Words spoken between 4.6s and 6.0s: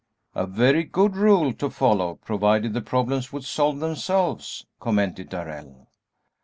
commented Darrell.